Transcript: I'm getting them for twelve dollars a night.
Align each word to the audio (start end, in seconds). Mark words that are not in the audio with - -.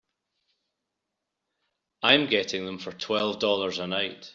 I'm 2.01 2.25
getting 2.27 2.65
them 2.65 2.79
for 2.79 2.91
twelve 2.91 3.37
dollars 3.37 3.77
a 3.77 3.85
night. 3.85 4.29